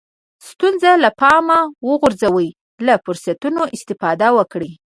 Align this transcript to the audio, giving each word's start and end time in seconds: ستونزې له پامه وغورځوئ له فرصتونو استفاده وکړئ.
ستونزې 0.49 0.91
له 1.03 1.09
پامه 1.19 1.59
وغورځوئ 1.87 2.49
له 2.85 2.93
فرصتونو 3.03 3.61
استفاده 3.75 4.27
وکړئ. 4.37 4.71